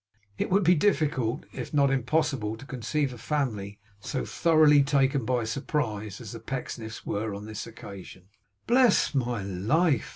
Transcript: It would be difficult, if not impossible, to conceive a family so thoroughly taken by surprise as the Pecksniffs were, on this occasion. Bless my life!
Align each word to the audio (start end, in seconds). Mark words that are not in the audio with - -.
It 0.39 0.49
would 0.49 0.63
be 0.63 0.73
difficult, 0.73 1.45
if 1.53 1.75
not 1.75 1.91
impossible, 1.91 2.57
to 2.57 2.65
conceive 2.65 3.13
a 3.13 3.19
family 3.19 3.77
so 3.99 4.25
thoroughly 4.25 4.81
taken 4.81 5.25
by 5.25 5.43
surprise 5.43 6.19
as 6.19 6.31
the 6.31 6.39
Pecksniffs 6.39 7.05
were, 7.05 7.35
on 7.35 7.45
this 7.45 7.67
occasion. 7.67 8.23
Bless 8.65 9.13
my 9.13 9.43
life! 9.43 10.09